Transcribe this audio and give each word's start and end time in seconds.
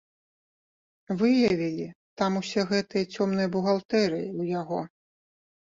Выявілі 1.19 1.85
там 2.21 2.31
усе 2.41 2.61
гэтыя 2.71 3.09
цёмныя 3.19 3.47
бухгалтэрыі 3.57 4.27
ў 4.39 4.57
яго. 4.61 4.79